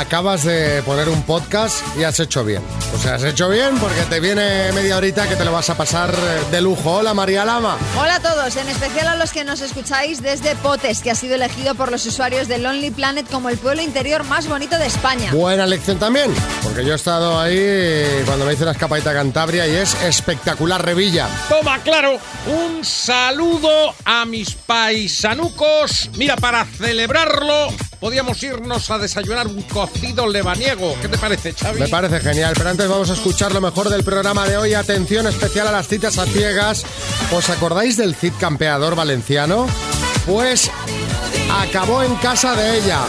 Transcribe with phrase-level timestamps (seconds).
[0.00, 2.62] acabas de poner un podcast y has hecho bien.
[2.94, 5.76] O sea, has hecho bien porque te viene media horita que te lo vas a
[5.76, 6.96] pasar eh, de lujo.
[6.96, 7.76] Hola María Lama.
[7.98, 11.34] Hola a todos, en especial a los que nos escucháis desde Potes, que ha sido
[11.34, 15.32] elegido por los usuarios de Lonely Planet como el pueblo interior más bonito de España.
[15.32, 16.32] Buena lección también,
[16.62, 20.82] porque yo he estado ahí cuando me hice la escapadita a Cantabria y es espectacular
[20.82, 21.28] Revilla.
[21.50, 26.08] Toma, claro, un saludo a mis paisanucos.
[26.16, 27.68] Mira, para celebrarlo,
[28.00, 30.96] podíamos irnos a desayunar un cocido lebaniego.
[31.00, 31.80] ¿Qué te parece, Xavi?
[31.80, 34.74] Me parece genial, pero antes vamos a escuchar lo mejor del programa de hoy.
[34.74, 36.84] Atención especial a las citas a ciegas.
[37.30, 39.66] ¿Os acordáis del Cid campeador valenciano?
[40.26, 40.70] Pues
[41.52, 43.00] acabó en casa de ella.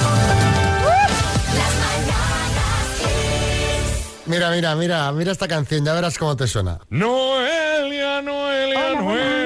[4.26, 6.80] Mira, mira, mira, mira esta canción, ya verás cómo te suena.
[6.90, 9.41] Noelia, Noelia, Noelia, Noelia,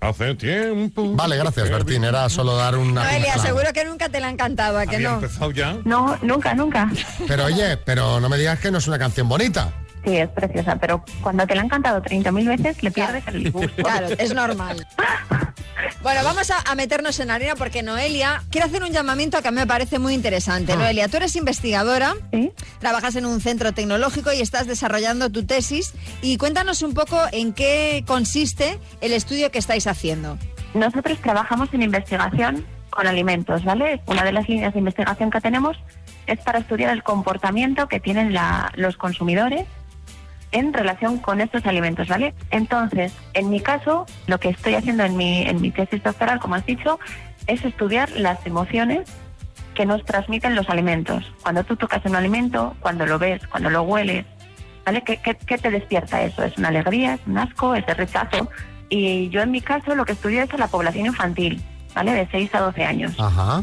[0.00, 1.12] Hace tiempo.
[1.14, 2.04] Vale, gracias, Bertín.
[2.04, 3.02] Era solo dar una.
[3.02, 3.42] Noelia, pincelada.
[3.46, 5.14] seguro que nunca te la han cantado, ¿a que ¿Había no?
[5.16, 5.76] empezado ya?
[5.84, 6.88] No, nunca, nunca.
[7.26, 9.72] Pero oye, pero no me digas que no es una canción bonita.
[10.04, 13.82] Sí, es preciosa, pero cuando te la han cantado 30.000 veces le pierdes el gusto.
[13.82, 14.86] Claro, es normal.
[16.02, 19.50] Bueno, vamos a, a meternos en harina porque Noelia quiere hacer un llamamiento que a
[19.50, 20.76] mí me parece muy interesante.
[20.76, 22.52] Noelia, tú eres investigadora, ¿Sí?
[22.78, 25.92] trabajas en un centro tecnológico y estás desarrollando tu tesis.
[26.22, 30.38] Y cuéntanos un poco en qué consiste el estudio que estáis haciendo.
[30.72, 34.00] Nosotros trabajamos en investigación con alimentos, ¿vale?
[34.06, 35.76] Una de las líneas de investigación que tenemos
[36.28, 39.66] es para estudiar el comportamiento que tienen la- los consumidores
[40.52, 42.34] en relación con estos alimentos, ¿vale?
[42.50, 46.54] Entonces, en mi caso, lo que estoy haciendo en mi, en mi tesis doctoral, como
[46.54, 46.98] has dicho,
[47.46, 49.08] es estudiar las emociones
[49.74, 51.30] que nos transmiten los alimentos.
[51.42, 54.26] Cuando tú tocas un alimento, cuando lo ves, cuando lo hueles,
[54.84, 55.02] ¿vale?
[55.02, 56.42] ¿Qué, qué, qué te despierta eso?
[56.42, 58.50] ¿Es una alegría, es un asco, es el rechazo?
[58.88, 61.62] Y yo en mi caso lo que estudio es a la población infantil,
[61.94, 62.12] ¿vale?
[62.12, 63.20] De 6 a 12 años.
[63.20, 63.62] Ajá.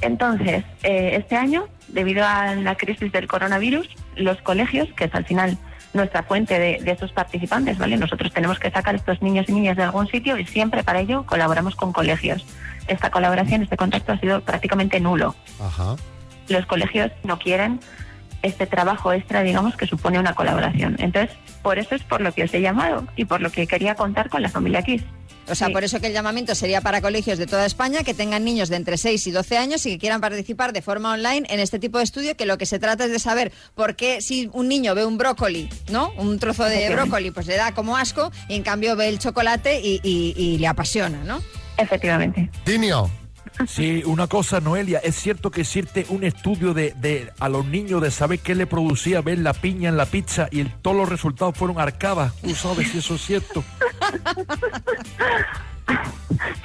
[0.00, 5.24] Entonces, eh, este año, debido a la crisis del coronavirus, los colegios, que es al
[5.24, 5.58] final
[5.94, 7.96] nuestra fuente de, de estos participantes, ¿vale?
[7.96, 11.24] Nosotros tenemos que sacar estos niños y niñas de algún sitio y siempre para ello
[11.26, 12.44] colaboramos con colegios.
[12.86, 15.34] Esta colaboración, este contacto ha sido prácticamente nulo.
[15.60, 15.96] Ajá.
[16.48, 17.80] Los colegios no quieren
[18.42, 20.96] este trabajo extra, digamos, que supone una colaboración.
[20.98, 23.94] Entonces, por eso es por lo que os he llamado y por lo que quería
[23.94, 25.02] contar con la familia Kiss.
[25.50, 25.72] O sea, Sí.
[25.72, 28.76] por eso que el llamamiento sería para colegios de toda España que tengan niños de
[28.76, 31.96] entre 6 y 12 años y que quieran participar de forma online en este tipo
[31.96, 34.94] de estudio, que lo que se trata es de saber por qué si un niño
[34.94, 36.12] ve un brócoli, ¿no?
[36.18, 39.80] Un trozo de brócoli, pues le da como asco y en cambio ve el chocolate
[39.80, 41.40] y, y- y le apasiona, ¿no?
[41.78, 42.50] Efectivamente.
[42.64, 43.10] Tinio.
[43.66, 48.00] Sí, una cosa, Noelia, es cierto que existe un estudio de, de a los niños
[48.02, 51.08] de saber qué le producía ver la piña en la pizza y el- todos los
[51.08, 52.32] resultados fueron arcadas.
[52.42, 53.64] ¿Tú sabes si eso es cierto?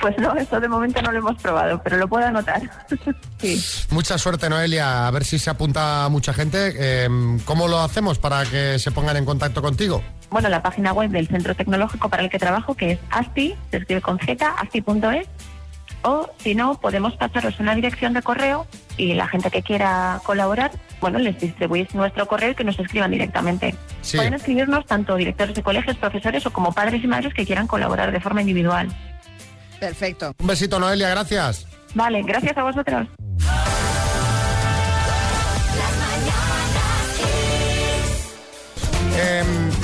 [0.02, 2.62] Pues no, eso de momento no lo hemos probado, pero lo puedo anotar.
[3.40, 3.64] sí.
[3.90, 5.08] Mucha suerte, Noelia.
[5.08, 6.74] A ver si se apunta mucha gente.
[6.76, 10.03] Eh, ¿Cómo lo hacemos para que se pongan en contacto contigo?
[10.30, 13.78] Bueno, la página web del Centro Tecnológico para el que trabajo, que es ASTI, se
[13.78, 15.28] escribe con Z, asti.es,
[16.03, 20.72] o si no, podemos pasaros una dirección de correo y la gente que quiera colaborar,
[21.02, 23.75] bueno, les distribuís nuestro correo y que nos escriban directamente.
[24.02, 24.18] Sí.
[24.18, 28.12] Pueden escribirnos tanto directores de colegios, profesores o como padres y madres que quieran colaborar
[28.12, 28.90] de forma individual.
[29.80, 30.34] Perfecto.
[30.40, 31.09] Un besito, Noelia.
[31.09, 31.68] Gracias.
[31.94, 33.08] Vale, gracias a vosotros.
[39.16, 39.44] Eh,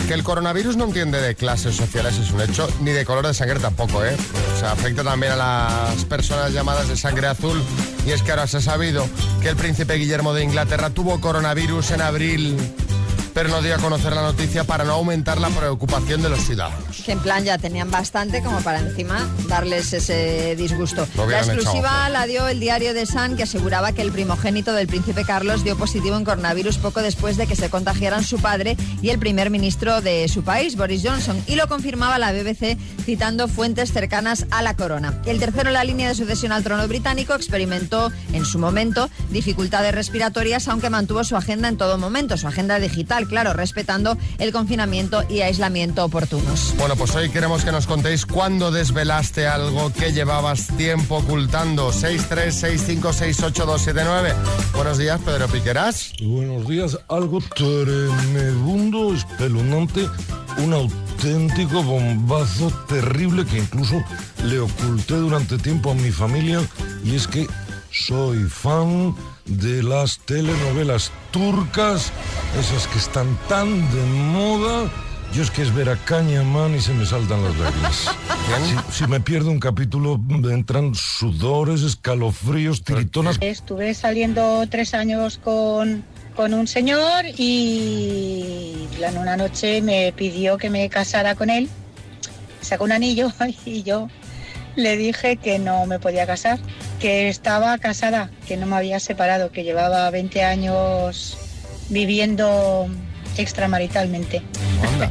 [0.09, 3.33] que el coronavirus no entiende de clases sociales es un hecho, ni de color de
[3.35, 4.17] sangre tampoco, ¿eh?
[4.55, 7.61] O sea, afecta también a las personas llamadas de sangre azul.
[8.07, 9.07] Y es que ahora se ha sabido
[9.39, 12.57] que el príncipe Guillermo de Inglaterra tuvo coronavirus en abril,
[13.33, 17.01] pero no dio a conocer la noticia para no aumentar la preocupación de los ciudadanos.
[17.05, 21.07] Que en plan ya tenían bastante como para encima darles ese disgusto.
[21.27, 25.23] La exclusiva la dio el diario de Sun que aseguraba que el primogénito del príncipe
[25.25, 29.19] Carlos dio positivo en coronavirus poco después de que se contagiaran su padre y el
[29.19, 34.45] primer ministro de su país, Boris Johnson, y lo confirmaba la BBC citando fuentes cercanas
[34.51, 35.21] a la corona.
[35.25, 39.93] El tercero en la línea de sucesión al trono británico experimentó en su momento dificultades
[39.93, 45.23] respiratorias, aunque mantuvo su agenda en todo momento, su agenda digital, claro, respetando el confinamiento
[45.29, 46.73] y aislamiento oportunos.
[46.77, 51.91] Bueno, pues hoy queremos que nos contéis cuándo desvelaste algo que llevabas tiempo ocultando.
[51.91, 54.33] 636568279.
[54.73, 56.13] Buenos días, Pedro Piqueras.
[56.21, 60.09] Buenos días, algo tremebundo, espeluznante,
[60.57, 64.03] un auténtico bombazo terrible que incluso
[64.43, 66.61] le oculté durante tiempo a mi familia
[67.03, 67.47] y es que
[67.91, 69.15] soy fan
[69.49, 72.11] de las telenovelas turcas,
[72.59, 74.89] esas que están tan de moda
[75.33, 78.09] Yo es que es ver a Cañaman y se me saltan las lágrimas.
[78.89, 83.37] Si, si me pierdo un capítulo, me entran sudores, escalofríos, tiritonas.
[83.41, 86.03] Estuve saliendo tres años con,
[86.35, 91.69] con un señor y en una noche me pidió que me casara con él.
[92.61, 93.31] Sacó un anillo
[93.65, 94.09] y yo
[94.75, 96.59] le dije que no me podía casar,
[96.99, 101.37] que estaba casada, que no me había separado, que llevaba 20 años
[101.89, 102.87] viviendo
[103.37, 104.41] extramaritalmente.
[104.93, 105.09] Anda.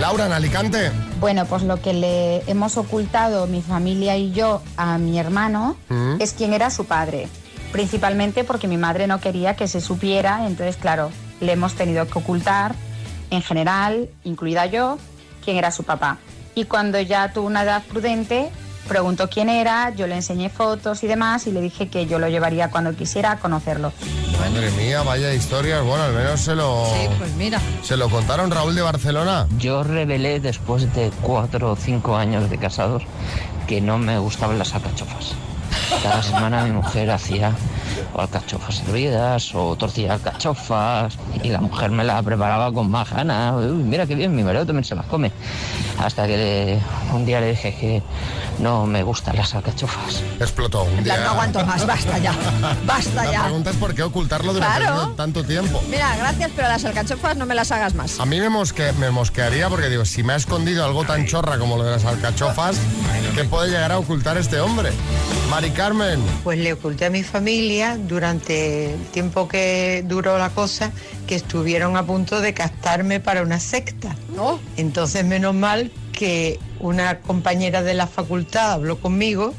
[0.00, 0.90] Laura, en Alicante.
[1.20, 6.16] Bueno, pues lo que le hemos ocultado mi familia y yo a mi hermano Mm.
[6.20, 7.28] es quién era su padre.
[7.72, 11.10] Principalmente porque mi madre no quería que se supiera, entonces claro,
[11.40, 12.74] le hemos tenido que ocultar
[13.30, 14.98] en general, incluida yo,
[15.44, 16.18] quién era su papá.
[16.54, 18.48] Y cuando ya tuvo una edad prudente,
[18.88, 22.28] preguntó quién era, yo le enseñé fotos y demás y le dije que yo lo
[22.28, 23.92] llevaría cuando quisiera a conocerlo.
[24.38, 25.84] Madre mía, vaya historias.
[25.84, 27.60] Bueno, al menos se lo, Sí, pues mira.
[27.82, 29.46] se lo contaron Raúl de Barcelona.
[29.58, 33.02] Yo revelé después de cuatro o cinco años de casados
[33.68, 35.34] que no me gustaban las alcachofas.
[36.02, 37.52] Cada semana mi mujer hacía
[38.14, 43.10] o alcachofas hervidas o tortilla de alcachofas y la mujer me la preparaba con más
[43.10, 43.54] ganas.
[43.56, 45.30] Uy, mira qué bien, mi marido también se las come.
[45.98, 46.80] Hasta que le-
[47.14, 48.02] un día le dije que
[48.58, 50.22] no me gustan las alcachofas.
[50.38, 51.16] Explotó un día.
[51.18, 52.32] no aguanto más, basta ya.
[52.86, 53.42] Basta La ya.
[53.44, 55.08] pregunta es por qué ocultarlo durante Claro.
[55.16, 55.82] tanto tiempo.
[55.90, 58.18] Mira, gracias, pero las alcachofas no me las hagas más.
[58.20, 61.58] A mí me, mosque- me mosquearía porque digo, si me ha escondido algo tan chorra
[61.58, 62.76] como lo de las alcachofas,
[63.34, 64.90] ¿qué puede llegar a ocultar este hombre?
[65.50, 70.92] Mari Carmen, Pues le oculté a mi familia durante el tiempo que duró la cosa
[71.26, 74.14] que estuvieron a punto de captarme para una secta.
[74.34, 74.60] No.
[74.76, 79.52] Entonces, menos mal que una compañera de la facultad habló conmigo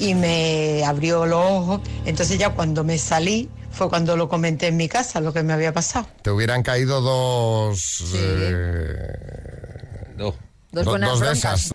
[0.00, 1.80] y me abrió los ojos.
[2.04, 5.52] Entonces ya cuando me salí fue cuando lo comenté en mi casa, lo que me
[5.52, 6.08] había pasado.
[6.22, 8.04] te hubieran caído dos...
[8.14, 10.34] eh, No.
[10.72, 11.70] Dos do- buenas dos de esas.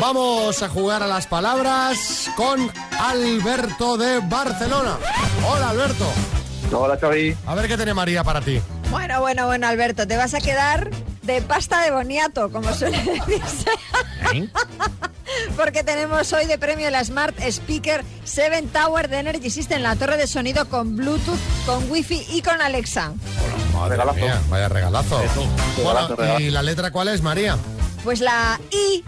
[0.00, 4.96] Vamos a jugar a las palabras con Alberto de Barcelona.
[5.46, 6.06] Hola, Alberto.
[6.72, 7.36] Hola, Xavi.
[7.46, 8.60] A ver qué tiene María para ti.
[8.90, 10.88] Bueno, bueno, bueno, Alberto, te vas a quedar
[11.22, 13.70] de pasta de boniato, como suele decirse.
[15.56, 20.16] Porque tenemos hoy de premio la Smart Speaker 7 Tower de Energy System, la torre
[20.16, 23.12] de sonido con Bluetooth, con Wi-Fi y con Alexa.
[23.74, 24.20] Madre Regalazo.
[24.20, 25.18] mía, vaya regalazo.
[25.18, 26.40] Bueno, Regalazo, regalazo.
[26.40, 27.56] ¿y la letra cuál es, María?
[28.04, 29.04] Pues la I,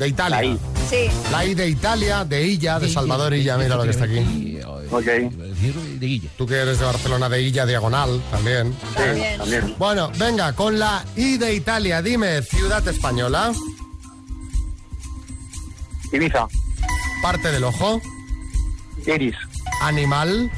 [0.00, 0.36] De Italia.
[0.38, 0.58] La I.
[0.88, 0.96] sí.
[1.30, 4.58] La I de Italia, de Illa, de Salvador Illa, mira lo que está aquí.
[4.90, 5.04] Ok.
[5.04, 6.22] De.
[6.38, 8.74] Tú que eres de Barcelona, de Illa, diagonal, también.
[8.96, 9.38] También.
[9.38, 9.74] También.
[9.78, 13.52] Bueno, venga, con la I de Italia, dime, ciudad española,
[16.12, 16.48] Ibiza.
[17.22, 18.00] parte del ojo,
[19.06, 19.36] Iris.
[19.82, 20.50] animal,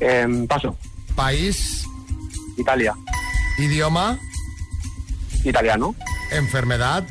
[0.00, 0.76] Em, paso.
[1.14, 1.84] país,
[2.58, 2.94] Italia.
[3.58, 4.18] idioma,
[5.42, 5.94] Italiano.
[6.30, 7.04] Enfermedad,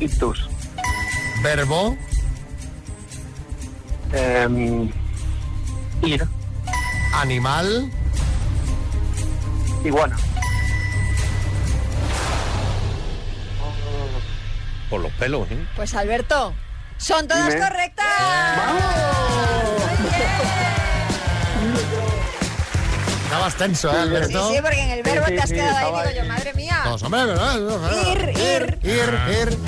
[0.00, 0.48] Ictus.
[1.42, 1.96] verbo,
[4.12, 4.90] Em,
[6.02, 6.26] ir.
[7.14, 7.90] animal,
[9.84, 10.16] Iguana.
[14.90, 15.66] Por los pelos, ¿eh?
[15.76, 16.54] Pues Alberto,
[16.98, 17.60] son todas Dime.
[17.60, 18.04] correctas.
[23.46, 24.50] Estabas tenso, ¿eh, Sí, Alberto?
[24.52, 26.54] sí, porque en el verbo Sí, sí, te has sí, quedado ahí, digo yo, madre
[26.54, 26.80] mía.
[26.84, 27.54] Vamos, hombre, ¿verdad?
[28.06, 28.78] Ir, ir.
[28.82, 29.58] ir, ir,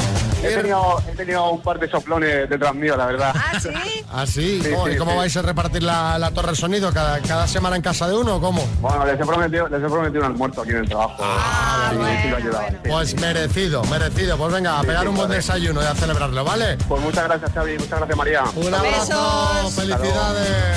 [0.43, 3.35] He tenido, he tenido un par de soplones detrás mío, la verdad.
[3.35, 3.69] Ah, sí.
[4.13, 4.61] ¿Ah, sí?
[4.63, 5.17] Sí, ¿Cómo- sí, ¿Y cómo sí.
[5.19, 6.93] vais a repartir la, la torre de sonido?
[6.93, 8.67] ¿Cada, ¿Cada semana en casa de uno o cómo?
[8.81, 11.17] Bueno, les he prometido, les he prometido un almuerzo aquí en el trabajo.
[11.21, 12.63] Ah, Sí, bueno, sí, ayudado.
[12.63, 12.79] bueno.
[12.83, 13.17] Sí, Pues sí.
[13.17, 14.37] merecido, merecido.
[14.39, 16.77] Pues venga, a pegar sí, un buen desayuno y a celebrarlo, ¿vale?
[16.89, 17.79] Pues muchas gracias, Xavi.
[17.79, 18.43] Muchas gracias, María.
[18.55, 19.75] Un abrazo, Besos.
[19.75, 20.77] felicidades.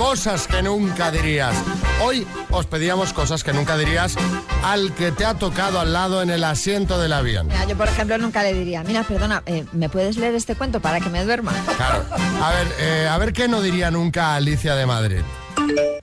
[0.00, 1.54] Cosas que nunca dirías.
[2.02, 4.16] Hoy os pedíamos cosas que nunca dirías
[4.64, 7.48] al que te ha tocado al lado en el asiento del avión.
[7.48, 10.80] Mira, yo, por ejemplo, nunca le diría, mira, perdona, eh, ¿me puedes leer este cuento
[10.80, 11.52] para que me duerma?
[11.76, 12.02] Claro.
[12.42, 15.20] A ver, eh, a ver qué no diría nunca Alicia de Madrid.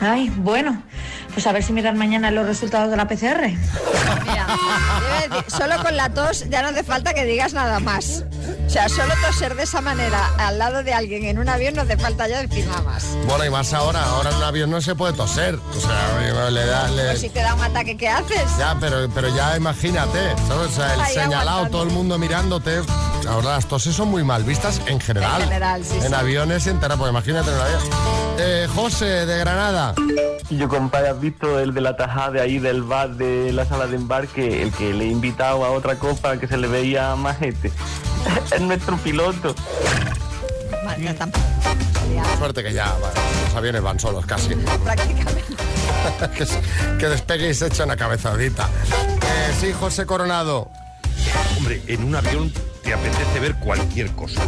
[0.00, 0.84] Ay, bueno,
[1.34, 3.48] pues a ver si me dan mañana los resultados de la PCR.
[4.22, 4.46] Mira,
[5.28, 8.24] decir, solo con la tos ya no hace falta que digas nada más.
[8.70, 11.82] O sea, solo toser de esa manera al lado de alguien en un avión no
[11.82, 13.04] hace falta ya decir nada más.
[13.26, 15.56] Bueno, y más ahora, ahora en un avión no se puede toser.
[15.56, 16.88] O sea, le da...
[16.88, 18.44] le- Pues si te da un ataque, ¿qué haces?
[18.60, 20.68] Ya, pero, pero ya imagínate, ¿sabes?
[20.68, 21.78] O sea, el Ahí señalado, aguantando.
[21.78, 22.80] todo el mundo mirándote.
[23.28, 25.40] Ahora las toses son muy mal vistas en general.
[25.42, 26.14] En general, sí, En sí.
[26.14, 27.80] aviones y entera, pues imagínate en un avión.
[28.38, 29.94] Eh, José, de Granada.
[30.48, 33.88] Yo, compadre, ¿has visto el de la tajada de ahí del bar de la sala
[33.88, 34.62] de embarque?
[34.62, 37.72] El que le he invitado a otra copa que se le veía más gente.
[38.54, 39.54] es nuestro piloto.
[40.84, 41.44] Vale, tampoco.
[42.38, 44.54] Suerte que ya, bueno, los aviones van solos casi.
[44.54, 45.44] Prácticamente.
[46.36, 46.46] que,
[46.98, 48.68] que despegue y se echa una cabezadita.
[49.22, 50.70] Eh, sí, José Coronado.
[51.56, 54.42] Hombre, en un avión te apetece ver cualquier cosa.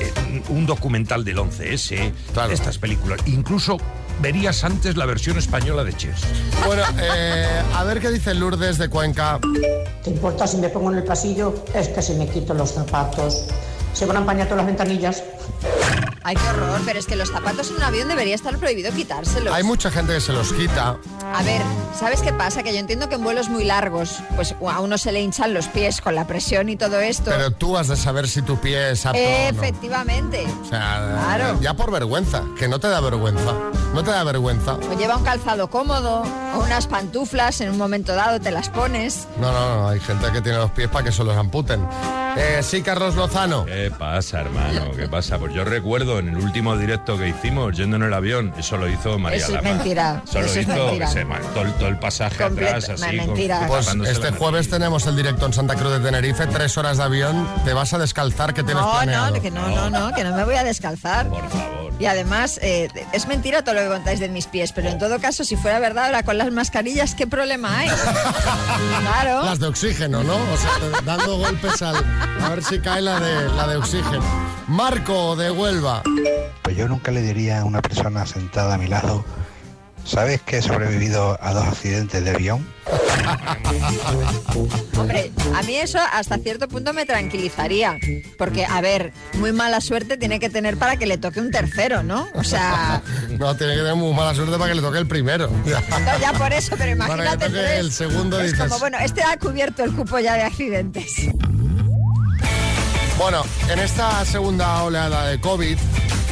[0.00, 2.12] Eh, un documental del 11S,
[2.50, 3.20] estas películas.
[3.26, 3.78] Incluso
[4.20, 6.20] verías antes la versión española de Chess.
[6.66, 9.38] Bueno, eh, a ver qué dice Lourdes de Cuenca.
[10.02, 11.54] ¿Te importa si me pongo en el pasillo?
[11.74, 13.46] Es que si me quito los zapatos.
[13.92, 15.22] Se van a empañar todas las ventanillas.
[16.24, 19.54] Ay, qué horror, pero es que los zapatos en un avión debería estar prohibido quitárselos.
[19.54, 20.96] Hay mucha gente que se los quita.
[21.34, 21.62] A ver,
[21.98, 22.62] ¿sabes qué pasa?
[22.62, 25.68] Que yo entiendo que en vuelos muy largos, pues a uno se le hinchan los
[25.68, 27.30] pies con la presión y todo esto.
[27.30, 29.28] Pero tú has de saber si tu pie es apto o no.
[29.48, 30.46] Efectivamente.
[30.62, 31.60] O sea, Claro.
[31.60, 33.52] ya por vergüenza, que no te da vergüenza.
[33.94, 34.74] No te da vergüenza.
[34.74, 36.22] O lleva un calzado cómodo,
[36.54, 39.26] o unas pantuflas, en un momento dado te las pones.
[39.40, 41.86] No, no, no, hay gente que tiene los pies para que se los amputen.
[42.40, 43.64] Eh, sí, Carlos Lozano.
[43.64, 44.92] ¿Qué pasa, hermano?
[44.96, 45.38] ¿Qué pasa?
[45.38, 48.88] Pues yo recuerdo en el último directo que hicimos, yendo en el avión, eso lo
[48.88, 51.06] hizo María Eso es mentira, Eso lo eso es hizo mentira.
[51.06, 53.16] que se todo, el- todo el pasaje Completo- atrás, así.
[53.16, 53.64] no, con- mentira.
[53.66, 56.98] Pues tapándose este la jueves tenemos el directo en Santa Cruz de Tenerife, tres horas
[56.98, 57.48] de avión.
[57.64, 59.34] Te vas a descalzar, que tienes No, planeado?
[59.36, 61.28] no, que no, no, no, que no me voy a descalzar.
[61.28, 61.87] Por favor.
[61.98, 65.18] Y además, eh, es mentira todo lo que contáis de mis pies, pero en todo
[65.20, 67.88] caso, si fuera verdad, ahora con las mascarillas, ¿qué problema hay?
[69.00, 69.44] claro.
[69.44, 70.34] Las de oxígeno, ¿no?
[70.34, 71.96] O sea, dando golpes al...
[72.40, 74.22] A ver si cae la de, la de oxígeno.
[74.68, 76.02] Marco de Huelva.
[76.62, 79.24] Pues yo nunca le diría a una persona sentada a mi lado,
[80.04, 82.66] ¿sabes que he sobrevivido a dos accidentes de avión?
[84.96, 87.98] Hombre, a mí eso hasta cierto punto me tranquilizaría.
[88.36, 92.02] Porque, a ver, muy mala suerte tiene que tener para que le toque un tercero,
[92.02, 92.26] ¿no?
[92.34, 93.02] O sea,
[93.38, 95.48] No, tiene que tener muy mala suerte para que le toque el primero.
[95.50, 97.78] no, ya por eso, pero Para que imagínate toque tres.
[97.80, 98.66] el segundo, es dices.
[98.66, 101.28] como, bueno, este ha cubierto el cupo ya de accidentes.
[103.18, 105.76] Bueno, en esta segunda oleada de COVID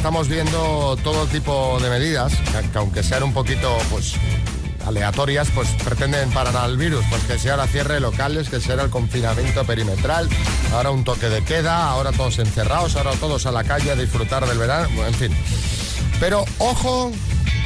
[0.07, 4.13] estamos viendo todo tipo de medidas, que, que aunque sean un poquito pues
[4.85, 8.75] aleatorias, pues pretenden parar al virus, pues que sea ahora cierre de locales, que sea
[8.75, 10.29] el confinamiento perimetral,
[10.71, 14.47] ahora un toque de queda, ahora todos encerrados, ahora todos a la calle a disfrutar
[14.47, 15.35] del verano, en fin.
[16.21, 17.11] Pero ojo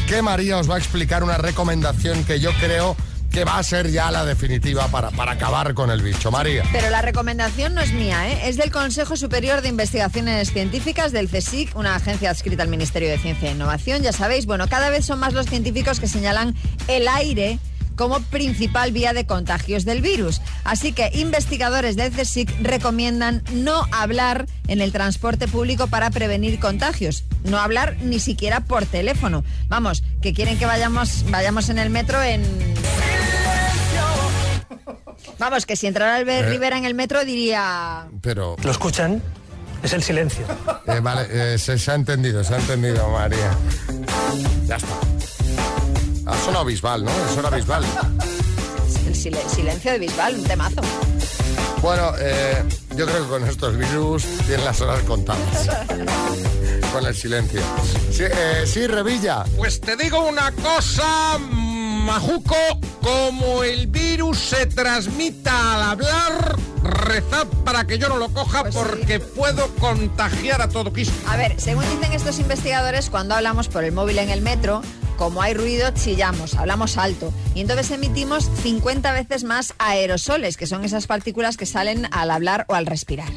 [0.08, 2.98] que María os va a explicar una recomendación que yo creo
[3.32, 6.32] que va a ser ya la definitiva para, para acabar con el bicho.
[6.32, 6.64] María.
[6.72, 8.50] Pero la recomendación no es mía, ¿eh?
[8.50, 13.18] es del Consejo Superior de Investigaciones Científicas del CSIC, una agencia adscrita al Ministerio de
[13.18, 14.04] Ciencia e Innovación.
[14.04, 16.56] Ya sabéis, bueno, cada vez son más los científicos que señalan
[16.88, 17.60] el aire
[17.96, 20.42] como principal vía de contagios del virus.
[20.64, 27.24] Así que investigadores del CSIC recomiendan no hablar en el transporte público para prevenir contagios.
[27.44, 29.44] No hablar ni siquiera por teléfono.
[29.68, 32.42] Vamos, que quieren que vayamos, vayamos en el metro en
[35.40, 36.50] Vamos, que si entrara Albert Eh.
[36.52, 38.08] Rivera en el metro diría...
[38.22, 38.56] Pero...
[38.64, 39.22] ¿Lo escuchan?
[39.84, 40.46] Es el silencio.
[40.88, 43.52] Eh, vale, eh, se, se ha entendido, se ha entendido, María.
[44.68, 44.88] Ya está.
[46.28, 47.12] Ha sonado Bisbal, ¿no?
[47.12, 47.84] Eso era Bisbal.
[49.08, 50.82] El sile- silencio de Bisbal, un temazo.
[51.82, 52.64] Bueno, eh,
[52.96, 55.68] yo creo que con estos virus tienen las horas contadas.
[56.94, 57.62] con el silencio.
[58.12, 59.46] Sí, eh, sí, Revilla.
[59.58, 61.40] Pues te digo una cosa,
[62.06, 62.56] Majuco,
[63.02, 69.20] como el virus se transmita al hablar, rezad para que yo no lo coja porque
[69.20, 71.14] puedo contagiar a todo Cristo.
[71.28, 74.82] A ver, según dicen estos investigadores, cuando hablamos por el móvil en el metro,
[75.18, 77.32] como hay ruido, chillamos, hablamos alto.
[77.54, 82.66] Y entonces emitimos 50 veces más aerosoles, que son esas partículas que salen al hablar
[82.70, 83.32] o al respirar.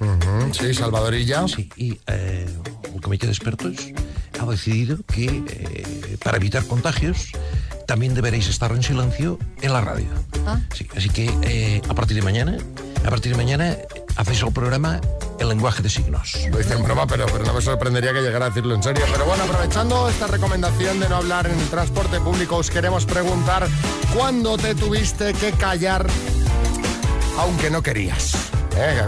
[0.00, 1.46] Ujú, sí, Salvadorilla.
[1.46, 2.46] Sí, y eh,
[2.92, 3.76] el comité de expertos
[4.40, 7.28] ha decidido que eh, para evitar contagios
[7.92, 10.06] también deberéis estar en silencio en la radio.
[10.46, 10.58] Ah.
[10.72, 12.56] Sí, así que eh, a partir de mañana,
[13.04, 13.76] a partir de mañana
[14.16, 14.98] hacéis el programa
[15.38, 16.38] El lenguaje de signos.
[16.50, 19.04] Lo hice en broma, pero, pero no me sorprendería que llegara a decirlo en serio.
[19.12, 23.68] Pero bueno, aprovechando esta recomendación de no hablar en el transporte público, os queremos preguntar
[24.16, 26.06] cuándo te tuviste que callar
[27.36, 28.32] aunque no querías.
[28.74, 29.02] Eh,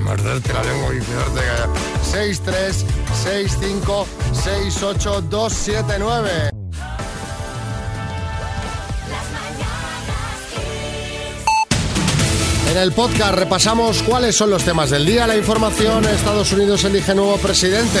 [0.00, 1.74] morderte la lengua y quedarte callado.
[2.02, 2.84] 6, 3,
[3.22, 6.53] 6, 5, 6, 8, 2, 7, 9.
[12.74, 17.14] En el podcast repasamos cuáles son los temas del día, la información, Estados Unidos elige
[17.14, 18.00] nuevo presidente.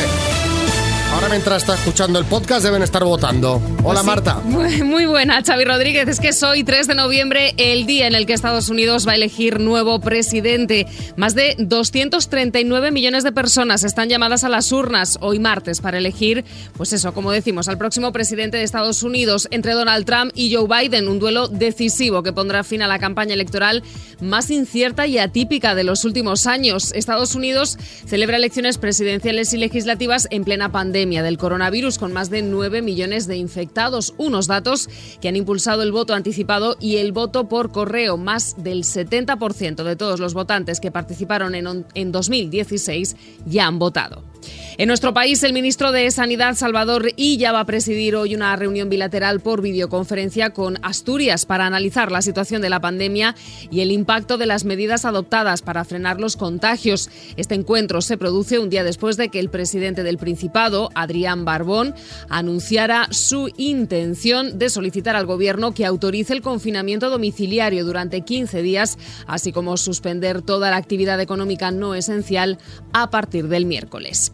[1.14, 3.62] Ahora mientras está escuchando el podcast deben estar votando.
[3.84, 4.06] Hola Sí.
[4.06, 4.40] Marta.
[4.44, 6.08] Muy, muy buena, Xavi Rodríguez.
[6.08, 9.12] Es que es hoy, 3 de noviembre, el día en el que Estados Unidos va
[9.12, 10.88] a elegir nuevo presidente.
[11.16, 16.44] Más de 239 millones de personas están llamadas a las urnas hoy martes para elegir,
[16.76, 20.66] pues eso, como decimos, al próximo presidente de Estados Unidos entre Donald Trump y Joe
[20.66, 21.06] Biden.
[21.06, 23.84] Un duelo decisivo que pondrá fin a la campaña electoral
[24.20, 26.90] más incierta y atípica de los últimos años.
[26.92, 32.42] Estados Unidos celebra elecciones presidenciales y legislativas en plena pandemia del coronavirus, con más de
[32.42, 34.14] 9 millones de infectados.
[34.16, 34.88] Unos datos
[35.20, 38.16] que han impulsado el voto anticipado y el voto por correo.
[38.16, 44.33] Más del 70% de todos los votantes que participaron en, en 2016 ya han votado.
[44.76, 48.88] En nuestro país, el ministro de Sanidad, Salvador Illa, va a presidir hoy una reunión
[48.88, 53.36] bilateral por videoconferencia con Asturias para analizar la situación de la pandemia
[53.70, 57.08] y el impacto de las medidas adoptadas para frenar los contagios.
[57.36, 61.94] Este encuentro se produce un día después de que el presidente del Principado, Adrián Barbón,
[62.28, 68.98] anunciara su intención de solicitar al Gobierno que autorice el confinamiento domiciliario durante 15 días,
[69.26, 72.58] así como suspender toda la actividad económica no esencial
[72.92, 74.32] a partir del miércoles.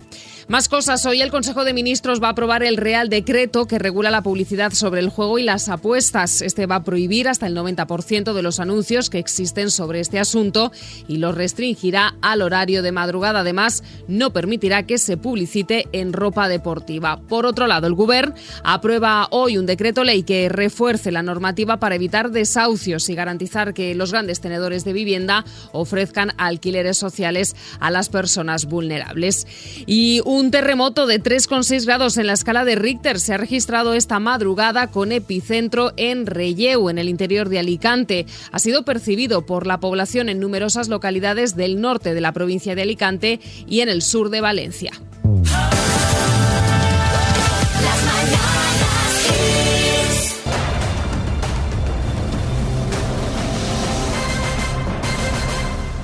[0.50, 1.06] Más cosas.
[1.06, 4.72] Hoy el Consejo de Ministros va a aprobar el Real Decreto que regula la publicidad
[4.72, 6.42] sobre el juego y las apuestas.
[6.42, 10.72] Este va a prohibir hasta el 90% de los anuncios que existen sobre este asunto
[11.06, 13.40] y lo restringirá al horario de madrugada.
[13.40, 17.20] Además, no permitirá que se publicite en ropa deportiva.
[17.28, 21.94] Por otro lado, el Govern aprueba hoy un decreto ley que refuerce la normativa para
[21.94, 28.08] evitar desahucios y garantizar que los grandes tenedores de vivienda ofrezcan alquileres sociales a las
[28.08, 29.46] personas vulnerables.
[29.86, 34.18] Y un terremoto de 3,6 grados en la escala de Richter se ha registrado esta
[34.20, 38.24] madrugada con epicentro en Relleu, en el interior de Alicante.
[38.50, 42.82] Ha sido percibido por la población en numerosas localidades del norte de la provincia de
[42.82, 44.92] Alicante y en el sur de Valencia.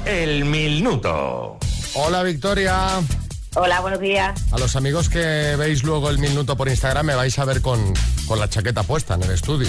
[0.05, 1.59] El minuto.
[1.95, 3.01] Hola Victoria.
[3.59, 4.39] Hola, buenos días.
[4.53, 7.95] A los amigos que veis luego el minuto por Instagram me vais a ver con,
[8.29, 9.69] con la chaqueta puesta en el estudio.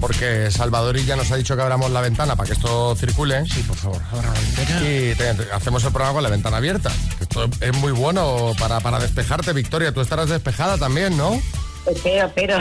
[0.00, 3.44] Porque Salvadorilla nos ha dicho que abramos la ventana para que esto circule.
[3.46, 4.80] Sí, por favor, abra la ventana.
[4.82, 6.90] Y te- te- hacemos el programa con la ventana abierta.
[7.20, 9.92] Esto es muy bueno para, para despejarte, Victoria.
[9.92, 11.38] Tú estarás despejada también, ¿no?
[11.86, 12.58] Espero, espero.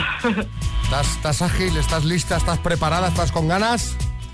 [0.84, 1.78] ¿Estás, estás ágil?
[1.78, 2.36] ¿Estás lista?
[2.36, 3.08] ¿Estás preparada?
[3.08, 3.94] ¿Estás con ganas?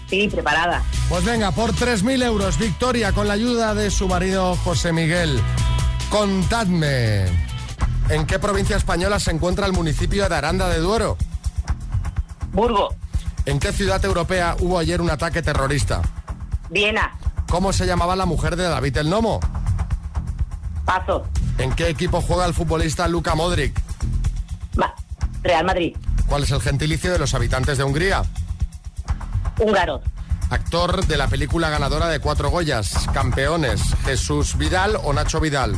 [0.09, 0.83] Sí, preparada.
[1.09, 5.39] Pues venga, por 3.000 euros, Victoria, con la ayuda de su marido José Miguel.
[6.09, 7.25] Contadme,
[8.09, 11.17] ¿en qué provincia española se encuentra el municipio de Aranda de Duero?
[12.53, 12.95] Burgo.
[13.45, 16.01] ¿En qué ciudad europea hubo ayer un ataque terrorista?
[16.69, 17.17] Viena.
[17.49, 19.39] ¿Cómo se llamaba la mujer de David el Nomo?
[20.85, 21.27] Paso.
[21.57, 23.85] ¿En qué equipo juega el futbolista Luka Modric?
[25.45, 25.95] Real Madrid.
[26.27, 28.23] ¿Cuál es el gentilicio de los habitantes de Hungría?
[29.59, 30.01] Húngaro.
[30.49, 35.75] Actor de la película ganadora de cuatro Goyas, campeones, Jesús Vidal o Nacho Vidal.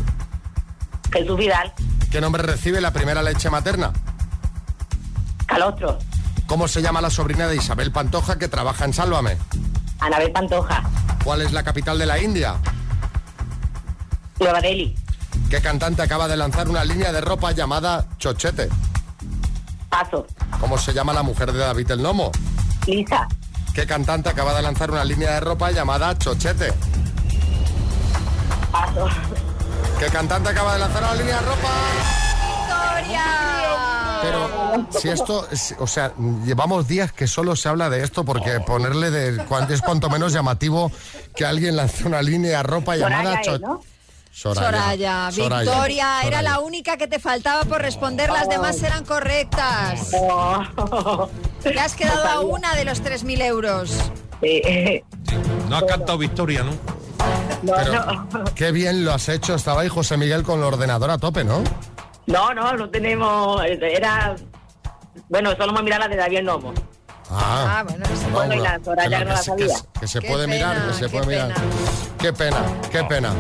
[1.12, 1.74] Jesús Vidal.
[2.12, 3.92] ¿Qué nombre recibe la primera leche materna?
[5.46, 5.98] Calostro.
[6.46, 9.38] ¿Cómo se llama la sobrina de Isabel Pantoja que trabaja en Sálvame?
[10.00, 10.84] Anabel Pantoja.
[11.24, 12.56] ¿Cuál es la capital de la India?
[14.40, 14.96] Nueva Delhi.
[15.50, 18.70] ¿Qué cantante acaba de lanzar una línea de ropa llamada Chochete?
[19.90, 20.28] Paso.
[20.60, 22.32] ¿Cómo se llama la mujer de David el Nomo?
[22.86, 23.28] Lisa.
[23.74, 26.74] ¿Qué cantante acaba de lanzar una línea de ropa llamada Chochete?
[28.72, 29.08] Paso.
[30.00, 31.70] ¿Qué cantante acaba de lanzar una línea de ropa?
[34.22, 36.12] Pero si esto, es- o sea,
[36.46, 40.92] llevamos días que solo se habla de esto porque ponerle de es cuanto menos llamativo
[41.36, 43.60] que alguien lance una línea de ropa llamada Soraya.
[44.32, 44.62] Soraya.
[44.66, 45.72] Soraya, Soraya.
[45.72, 50.12] Victoria, era la única que te faltaba por responder, las demás eran correctas.
[51.64, 53.92] Te has quedado a una de los 3.000 euros.
[55.70, 56.72] No ha cantado Victoria, ¿no?
[57.66, 59.56] Pero qué bien lo has hecho.
[59.56, 61.64] Estaba ahí José Miguel con el ordenador a tope, ¿no?
[62.28, 63.62] No, no, no tenemos.
[63.66, 64.36] Era.
[65.30, 66.74] Bueno, solo me mirar la de David Nomo.
[67.30, 69.76] Ah, bueno, Bueno, y la Soraya que, no la sabía.
[70.00, 71.54] que se Qué puede mirar, que se puede mirar.
[72.20, 72.58] Qué pena,
[72.92, 73.34] qué pena.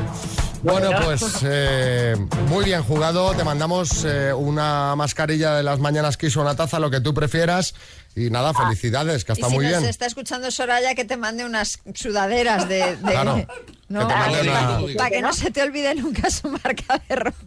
[0.67, 2.15] Bueno, pues eh,
[2.49, 3.33] muy bien jugado.
[3.33, 7.13] Te mandamos eh, una mascarilla de las mañanas Kiss o una taza, lo que tú
[7.13, 7.73] prefieras.
[8.15, 9.85] Y nada, felicidades, que Y está si muy nos bien.
[9.89, 12.95] está escuchando Soraya, que te mande unas sudaderas de...
[12.97, 13.47] de- Claro, que
[13.87, 17.37] para, una- para que no se te olvide nunca su marca de ropa.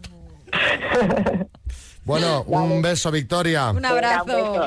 [2.05, 3.69] Bueno, un beso, Victoria.
[3.71, 4.65] Un abrazo.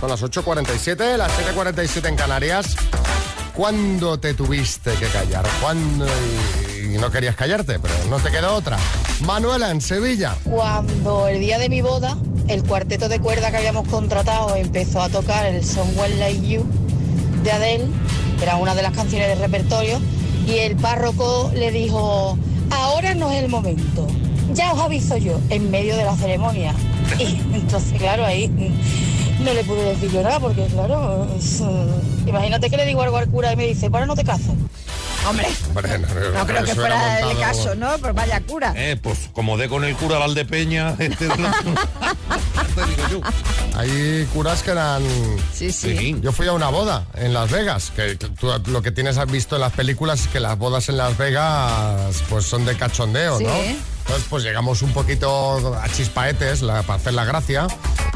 [0.00, 2.74] Son las 8.47, las 7.47 en Canarias.
[3.60, 5.44] ¿Cuándo te tuviste que callar?
[5.60, 6.06] ¿Cuándo?
[6.06, 8.78] y- no querías callarte, pero no te quedó otra.
[9.26, 10.34] Manuela, en Sevilla.
[10.44, 12.16] Cuando el día de mi boda,
[12.48, 16.64] el cuarteto de cuerda que habíamos contratado empezó a tocar el Somewhere Like You
[17.44, 17.84] de Adele,
[18.38, 20.00] que era una de las canciones del repertorio,
[20.46, 22.38] y el párroco le dijo,
[22.70, 24.06] ahora no es el momento,
[24.54, 26.74] ya os aviso yo, en medio de la ceremonia.
[27.18, 28.48] Y entonces, claro, ahí
[29.40, 33.16] no le pude decir yo nada, porque claro, es, mm, imagínate que le digo algo
[33.16, 34.54] al cura y me dice, bueno, no te casas.
[35.28, 36.08] Hombre, Hombre, no,
[36.38, 37.98] no creo que fuera el caso, ¿no?
[37.98, 38.72] Pues vaya cura.
[38.74, 43.20] Eh, pues como de con el cura Valdepeña, este te digo yo.
[43.78, 45.02] Hay curas que eran...
[45.52, 46.16] Sí, sí.
[46.22, 49.30] Yo fui a una boda en Las Vegas, que que tú lo que tienes has
[49.30, 53.38] visto en las películas es que las bodas en Las Vegas pues son de cachondeo,
[53.38, 53.44] Sí.
[53.44, 53.52] ¿no?
[54.10, 57.68] Entonces pues llegamos un poquito a chispaetes la- para hacer la gracia.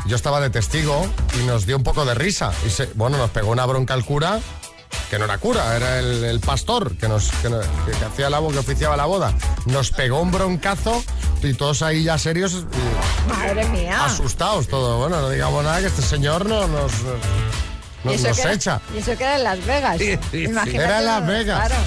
[0.07, 1.07] Yo estaba de testigo
[1.41, 2.53] y nos dio un poco de risa.
[2.67, 4.41] Y se- bueno, nos pegó una bronca el cura,
[5.09, 8.29] que no era cura, era el, el pastor que nos que, no- que- que hacía
[8.29, 9.35] la que oficiaba la boda.
[9.67, 11.01] Nos pegó un broncazo
[11.45, 14.05] y todos ahí ya serios y- Madre mía.
[14.05, 14.99] asustados todos.
[14.99, 16.91] Bueno, no digamos nada que este señor no nos,
[18.03, 18.81] nos, nos que era- echa.
[18.93, 20.01] Y eso que era en Las Vegas.
[20.33, 21.67] Imagínate, Era en Las Vegas.
[21.69, 21.83] Claro.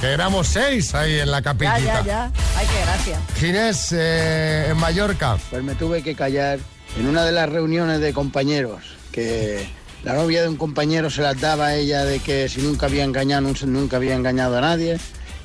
[0.00, 1.78] Que éramos seis ahí en la Ya, capillita.
[1.78, 2.32] ya, ya.
[2.56, 3.20] Ay, qué gracia.
[3.36, 5.36] Ginés, eh, en Mallorca.
[5.50, 6.58] Pues me tuve que callar
[6.98, 8.82] en una de las reuniones de compañeros,
[9.12, 9.68] que
[10.02, 13.04] la novia de un compañero se las daba a ella de que si nunca había
[13.04, 14.98] engañado, nun- nunca había engañado a nadie,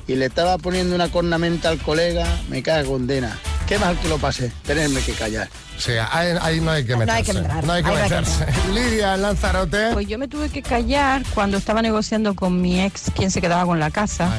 [0.08, 3.38] y le estaba poniendo una cornamenta al colega, me cago en dena.
[3.66, 5.48] Qué mal que lo pasé, tenerme que callar.
[5.76, 7.32] Sí, ahí, ahí no hay que No hay meterse.
[7.32, 8.46] que entrar, No hay que no hay que meterse.
[8.72, 9.90] Lidia, en Lanzarote.
[9.92, 13.66] Pues yo me tuve que callar cuando estaba negociando con mi ex quien se quedaba
[13.66, 14.32] con la casa,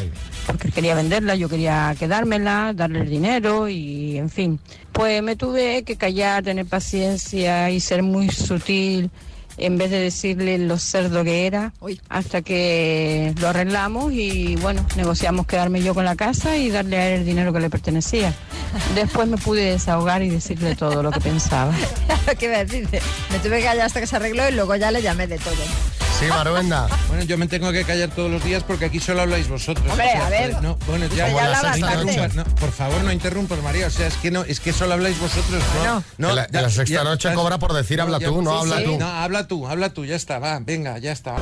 [0.48, 4.60] porque él quería venderla, yo quería quedármela, darle el dinero y en fin.
[4.94, 9.12] Pues me tuve que callar, tener paciencia y ser muy sutil
[9.58, 11.74] en vez de decirle lo cerdo que era,
[12.10, 17.10] hasta que lo arreglamos y bueno, negociamos quedarme yo con la casa y darle a
[17.10, 18.34] él el dinero que le pertenecía.
[18.96, 21.74] Después me pude desahogar y decirle todo lo que pensaba.
[22.40, 22.64] ¿Qué iba a?
[22.64, 26.07] Me tuve que callar hasta que se arregló y luego ya le llamé de todo.
[26.20, 26.88] Sí, Maruenda.
[27.10, 29.86] Bueno, yo me tengo que callar todos los días porque aquí solo habláis vosotros.
[29.88, 30.50] Hombre, a ver.
[30.54, 31.38] joder, No, bueno, ya, Usted
[31.78, 33.86] ya no por favor, no interrumpas, María.
[33.86, 35.62] O sea, es que no, es que solo habláis vosotros.
[35.86, 38.42] No, no, la- ya- la sexta ya- noche ya- cobra por decir habla ya- tú,
[38.42, 38.98] no habla tú.
[38.98, 41.34] No, habla tú, habla tú, ya está, va, venga, ya está.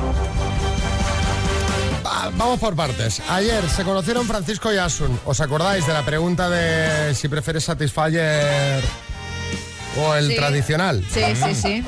[2.04, 3.22] Va- Vamos por partes.
[3.30, 5.18] Ayer se conocieron Francisco y Asun.
[5.24, 8.82] ¿Os acordáis de la pregunta de si prefieres Satisfyer
[10.04, 10.36] o el Sí.
[10.36, 11.02] tradicional?
[11.10, 11.84] Sí, sí, sí.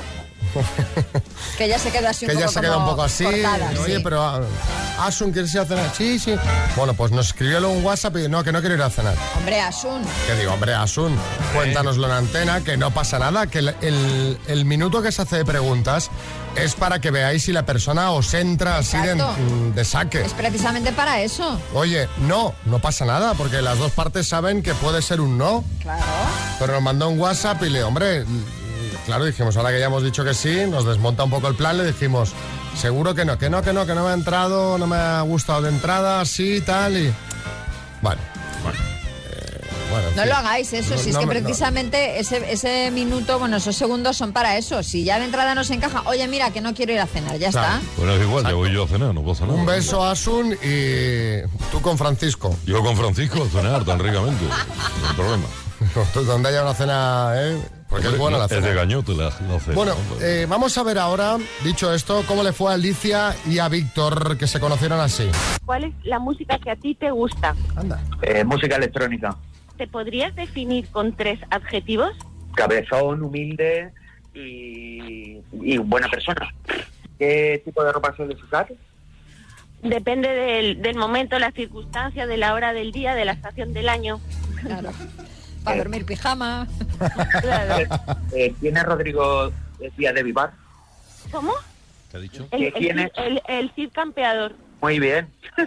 [1.57, 3.25] Que ella se queda así un que poco ya se queda un poco así.
[3.25, 4.01] cortada, Oye, sí.
[4.03, 4.41] pero ah,
[5.01, 5.91] Asun, ¿quieres ir a cenar?
[5.97, 6.35] Sí, sí.
[6.77, 9.15] Bueno, pues nos escribió luego un WhatsApp y no, que no quiero ir a cenar.
[9.37, 10.03] Hombre, Asun.
[10.27, 11.17] Que digo, hombre, Asun,
[11.55, 15.37] cuéntanoslo en antena, que no pasa nada, que el, el- el minuto que se hace
[15.39, 16.11] de preguntas
[16.57, 19.35] es para que veáis si la persona os entra así de, Exacto.
[19.75, 20.21] de saque.
[20.23, 21.59] Es precisamente para eso.
[21.75, 25.65] Oye, no, no pasa nada, porque las dos partes saben que puede ser un no.
[25.83, 26.03] Claro.
[26.59, 28.25] Pero nos mandó un WhatsApp y le, hombre,
[29.09, 31.77] claro, dijimos, ahora que ya hemos dicho que sí, nos desmonta un poco el plan,
[31.79, 32.33] le dijimos,
[32.77, 35.23] seguro que no, que no, que no, que no me ha entrado, no me ha
[35.23, 37.13] gustado de entrada, sí, tal, y...
[38.03, 38.21] Bueno,
[38.63, 38.79] bueno.
[39.31, 40.29] eh, bueno, No fin.
[40.31, 41.41] lo hagáis eso, No- si es no que me- no.
[41.41, 44.83] precisamente ese, ese minuto, bueno, esos segundos son para eso.
[44.83, 47.39] Si ya de entrada no se encaja, oye, mira, que no quiero ir a cenar,
[47.39, 47.81] ya está.
[47.97, 49.59] Bueno, es igual, ya voy yo a cenar, no pasa nada.
[49.59, 51.41] Un beso a Asun y
[51.73, 52.55] tú con Francisco.
[52.67, 54.45] Yo con Francisco a cenar tan ricamente.
[54.45, 55.47] No hay problema.
[56.27, 57.59] Donde haya una cena, ¿eh?
[57.89, 58.67] Porque es buena la Es cena.
[58.69, 59.75] de gañote la, la cena.
[59.75, 60.21] Bueno, ¿no?
[60.25, 64.37] eh, vamos a ver ahora, dicho esto, cómo le fue a Alicia y a Víctor,
[64.37, 65.29] que se conocieron así.
[65.65, 67.55] ¿Cuál es la música que a ti te gusta?
[67.77, 68.03] Anda.
[68.23, 69.37] Eh, música electrónica.
[69.79, 72.11] ¿Te podrías definir con tres adjetivos?
[72.55, 73.93] Cabezón, humilde
[74.35, 76.53] y, y buena persona.
[77.19, 78.69] ¿Qué tipo de ropa sueles usar?
[79.83, 83.89] Depende del, del momento, la circunstancia, de la hora del día, de la estación del
[83.89, 84.21] año.
[84.61, 84.91] Claro.
[85.69, 86.67] Para dormir pijama.
[88.33, 90.53] Eh, ¿Tiene Rodrigo el día de vivar?
[91.31, 91.53] ¿Cómo?
[92.11, 92.49] ¿Qué ha dicho?
[92.51, 93.13] El, ¿Qué el, tiene?
[93.17, 94.55] el, el Cid campeador.
[94.81, 95.29] Muy bien.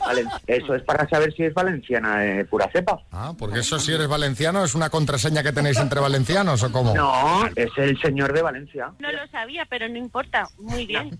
[0.00, 3.00] Vale, eso es para saber si es valenciana de pura cepa.
[3.12, 6.94] Ah, porque eso si eres valenciano es una contraseña que tenéis entre valencianos o cómo.
[6.94, 8.92] No, es el señor de Valencia.
[8.98, 10.48] No lo sabía, pero no importa.
[10.58, 11.18] Muy bien.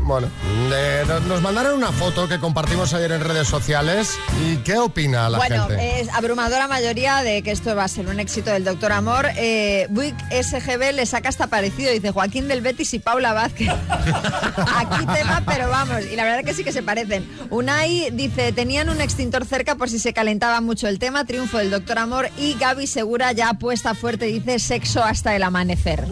[0.00, 0.28] Bueno,
[0.72, 4.18] eh, nos- mandaron una foto que compartimos ayer en redes sociales.
[4.44, 6.00] ¿Y qué opina la bueno, gente?
[6.00, 9.26] es abrumadora mayoría de que esto va a ser un éxito del Doctor Amor.
[9.36, 13.68] Eh, Buick SGB le saca hasta parecido, dice Joaquín del Betis y Paula Vázquez.
[14.76, 17.28] Aquí tema, pero vamos, y la verdad que sí que se parecen.
[17.50, 21.70] Unai dice, tenían un extintor cerca por si se calentaba mucho el tema, triunfo del
[21.70, 26.06] Doctor Amor, y Gaby Segura ya apuesta fuerte, dice, sexo hasta el amanecer.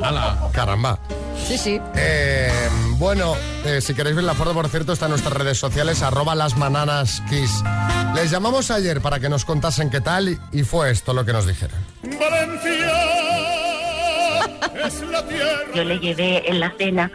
[0.52, 0.98] Caramba.
[1.46, 1.80] Sí, sí.
[1.96, 2.50] Eh,
[2.98, 6.34] bueno, eh, si queréis ver la foto, por cierto, está en nuestras redes sociales, arroba
[6.34, 7.62] las mananas kiss.
[8.14, 11.32] Les llamamos ayer para que nos contasen qué tal y, y fue esto lo que
[11.32, 11.78] nos dijeron.
[15.74, 17.10] Yo le llevé en la cena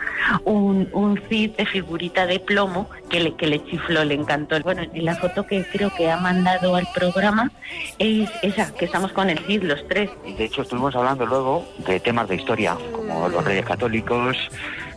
[0.45, 4.59] un, un Cid de figurita de plomo que le, que le chifló, le encantó.
[4.61, 7.51] Bueno, y la foto que creo que ha mandado al programa
[7.99, 10.09] es esa, que estamos con el Cid los tres.
[10.25, 14.37] Y de hecho estuvimos hablando luego de temas de historia, como los reyes católicos,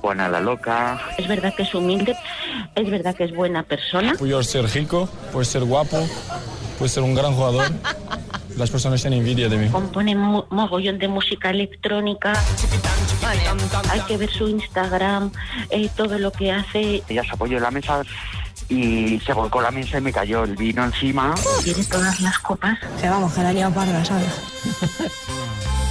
[0.01, 1.01] Juana la Loca.
[1.19, 2.17] Es verdad que es humilde,
[2.75, 4.15] es verdad que es buena persona.
[4.19, 6.07] Puedo ser rico, puedo ser guapo,
[6.79, 7.67] puedo ser un gran jugador.
[8.57, 9.69] Las personas tienen envidia de mí.
[9.69, 12.33] Compone mo- mogollón de música electrónica.
[13.91, 15.33] Hay que ver su Instagram,
[15.71, 17.03] eh, todo lo que hace.
[17.09, 18.03] Ella se apoyó en la mesa
[18.69, 21.35] y se volcó la mesa y me cayó el vino encima.
[21.65, 22.79] Tiene todas las copas.
[23.01, 24.29] Que vamos, que la he liado parda, ¿sabes?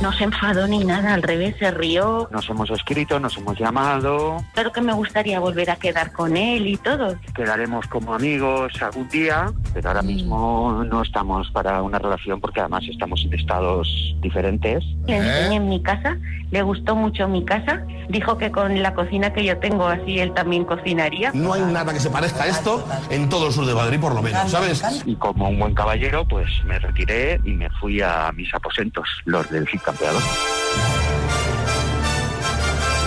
[0.00, 2.28] No se enfadó ni nada, al revés, se rió.
[2.32, 6.66] Nos hemos escrito, nos hemos llamado, Claro que me gustaría volver a quedar con él
[6.66, 7.14] y todo.
[7.34, 12.82] quedaremos como amigos algún día, pero ahora mismo no estamos para una relación porque además
[12.90, 14.82] estamos en estados diferentes.
[15.06, 16.16] Le enseñé en mi casa,
[16.50, 17.84] le gustó mucho mi casa.
[18.08, 21.30] Dijo que con la cocina que yo tengo así él también cocinaría.
[21.32, 24.14] No hay nada que se parezca a esto en todo el sur de Madrid, por
[24.14, 24.82] lo menos, ¿sabes?
[25.06, 29.48] Y como un buen caballero, pues me retiré y me fui a mis aposentos, los
[29.48, 29.80] del Cid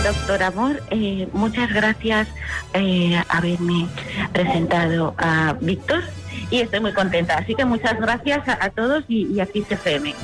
[0.04, 2.28] Doctor Amor, eh, muchas gracias
[2.74, 3.88] eh, haberme
[4.32, 6.04] presentado a Víctor
[6.50, 7.38] y estoy muy contenta.
[7.38, 10.14] Así que muchas gracias a, a todos y, y a Kiss FM.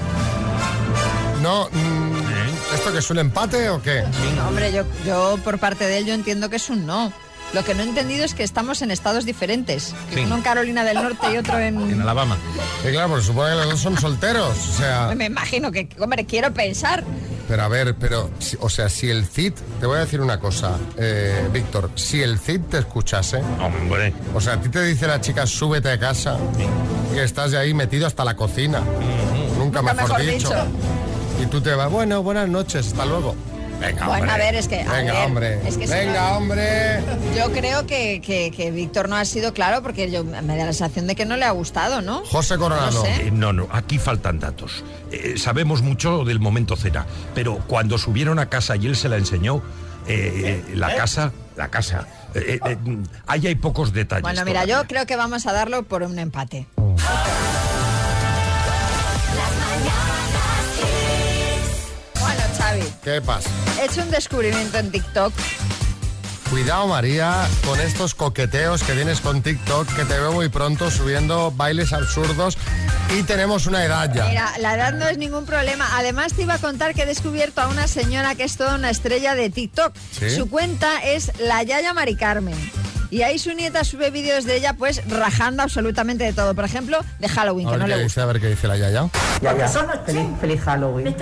[1.42, 4.04] No, mm, ¿esto que es un empate o qué?
[4.36, 7.12] No, hombre, yo, yo por parte de él yo entiendo que es un no.
[7.52, 9.94] Lo que no he entendido es que estamos en estados diferentes.
[10.14, 10.20] Sí.
[10.20, 12.00] Uno en Carolina del Norte y otro en...
[12.00, 12.36] Alabama.
[12.82, 14.56] Y claro, porque supongo que los dos son solteros.
[14.70, 17.04] O sea, Me imagino que, hombre, quiero pensar.
[17.48, 20.40] pero a ver, pero, si- o sea, si el CID, te voy a decir una
[20.40, 24.14] cosa, eh, Víctor, si el CID te escuchase, Hombre.
[24.34, 26.38] o sea, a ti te dice la chica, súbete a casa,
[27.14, 28.80] y estás de ahí metido hasta la cocina,
[29.58, 30.48] nunca, Nunca mejor, mejor dicho.
[30.48, 30.66] dicho.
[31.42, 33.34] Y tú te vas, bueno, buenas noches, hasta luego.
[33.86, 34.30] Venga, Bueno, hombre.
[34.32, 34.80] a ver, es que...
[34.80, 35.54] a Venga, ver, hombre.
[35.68, 37.00] es que si Venga, no- hombre.
[37.36, 40.72] Yo creo que, que- que Víctor no ha sido claro porque yo me da la
[40.72, 42.22] sensación de que no le ha gustado, ¿no?
[42.26, 42.92] José Coronado.
[42.92, 43.26] No sé.
[43.26, 44.84] Eh, no, no, aquí faltan datos.
[45.10, 49.16] Eh, sabemos mucho del momento cena, pero cuando subieron a casa y él se la
[49.16, 49.62] enseñó,
[50.06, 54.22] eh, eh, la casa, la casa, eh, eh, eh, ahí hay pocos detalles.
[54.22, 56.66] Bueno, mira, yo creo que vamos a darlo por un empate.
[56.76, 57.02] Bueno,
[63.02, 63.48] ¿Qué pasa?
[63.80, 65.32] he hecho un descubrimiento en TikTok.
[66.50, 71.50] Cuidado, María, con estos coqueteos que tienes con TikTok, que te veo muy pronto subiendo
[71.50, 72.58] bailes absurdos
[73.18, 74.26] y tenemos una edad ya.
[74.26, 75.88] Mira, la edad no es ningún problema.
[75.96, 78.90] Además, te iba a contar que he descubierto a una señora que es toda una
[78.90, 79.94] estrella de TikTok.
[80.12, 80.30] ¿Sí?
[80.30, 82.54] Su cuenta es la Yaya Mari Carmen.
[83.10, 86.54] Y ahí su nieta sube vídeos de ella, pues rajando absolutamente de todo.
[86.54, 88.22] Por ejemplo, de Halloween, A que no qué le dice, gusta.
[88.22, 89.08] a ver qué dice la Yaya.
[90.06, 91.16] Feliz, feliz Halloween.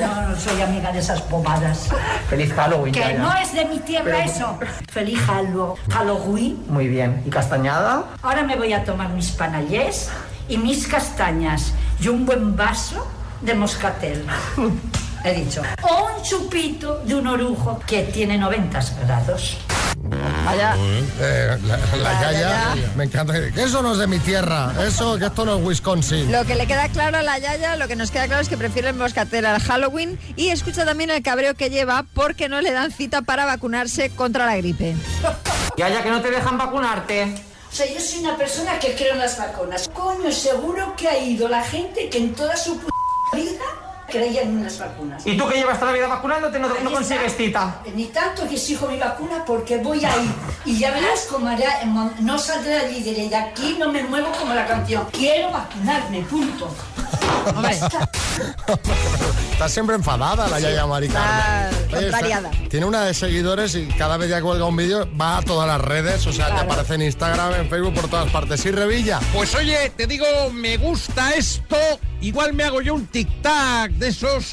[0.00, 1.88] No, no soy amiga de esas bobadas.
[2.28, 3.18] Feliz Halloween, Que Yaya.
[3.18, 4.58] no es de mi tierra Pero- eso.
[4.90, 6.64] Feliz Hallo- Halloween.
[6.68, 7.22] Muy bien.
[7.26, 8.04] ¿Y castañada?
[8.22, 10.10] Ahora me voy a tomar mis panallés
[10.48, 13.06] y mis castañas y un buen vaso
[13.40, 14.24] de moscatel.
[15.24, 15.62] He dicho.
[15.82, 19.56] O un chupito de un orujo que tiene 90 grados.
[20.44, 20.76] Vaya.
[21.20, 22.92] Eh, la, la Vaya, Yaya, ya.
[22.96, 23.32] me encanta.
[23.32, 26.30] Que eso no es de mi tierra, eso, que esto no es Wisconsin.
[26.32, 28.56] Lo que le queda claro a la Yaya, lo que nos queda claro es que
[28.56, 32.72] prefiere el moscatel al Halloween y escucha también el cabreo que lleva porque no le
[32.72, 34.94] dan cita para vacunarse contra la gripe.
[35.76, 37.34] Yaya, que no te dejan vacunarte.
[37.70, 39.88] O sea, yo soy una persona que creo en las vacunas.
[39.88, 42.86] Coño, seguro que ha ido la gente que en toda su p
[43.34, 43.64] vida
[44.12, 45.26] creía en las vacunas.
[45.26, 47.80] ¿Y tú que llevas toda la vida vacunándote no, Ahí no consigues cita?
[47.94, 50.30] Ni tanto que exijo mi vacuna porque voy a ir.
[50.64, 51.64] Y ya verás cómo haré,
[52.20, 55.06] no saldré de allí, diré, de aquí no me muevo como la canción.
[55.10, 56.68] Quiero vacunarme, punto.
[59.52, 61.74] Está siempre enfadada la Yaya Mari Carmen.
[61.82, 62.50] Está Oye, está- contrariada.
[62.68, 65.80] tiene una de seguidores y cada vez que cuelga un vídeo va a todas las
[65.80, 68.60] redes, o sea, te aparece en Instagram, en Facebook, por todas partes.
[68.60, 69.20] Sí, Revilla.
[69.34, 71.76] Pues oye, te digo, me gusta esto.
[72.20, 74.52] Igual me hago yo un tic-tac de esos.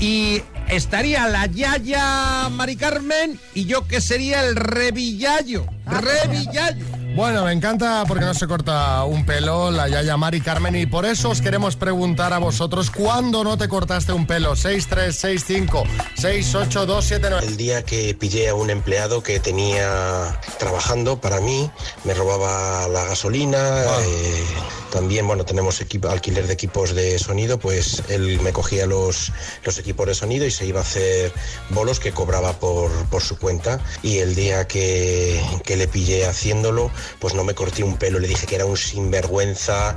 [0.00, 5.64] Y estaría la Yaya Mari Carmen y yo que sería el Revillayo.
[5.86, 6.84] Revillayo.
[7.14, 11.04] Bueno, me encanta porque no se corta un pelo la Yaya Mari Carmen y por
[11.04, 14.56] eso os queremos preguntar a vosotros cuándo no te cortaste un pelo.
[14.56, 15.84] 6365
[16.16, 17.46] 68279.
[17.46, 21.70] El día que pillé a un empleado que tenía trabajando para mí,
[22.04, 24.44] me robaba la gasolina, eh,
[24.92, 29.32] también, bueno, tenemos equipo, alquiler de equipos de sonido, pues él me cogía los,
[29.64, 31.32] los equipos de sonido y se iba a hacer
[31.70, 33.80] bolos que cobraba por, por su cuenta.
[34.02, 38.28] Y el día que, que le pillé haciéndolo, pues no me corté un pelo, le
[38.28, 39.94] dije que era un sinvergüenza,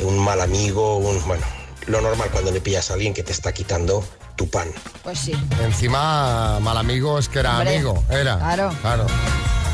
[0.00, 1.44] un mal amigo, un, bueno,
[1.86, 4.04] lo normal cuando le pillas a alguien que te está quitando
[4.36, 4.68] tu pan.
[5.02, 5.32] Pues sí.
[5.62, 8.04] Encima, mal amigo es que era Hombre, amigo.
[8.10, 8.38] Era.
[8.38, 8.72] claro.
[8.80, 9.06] Claro.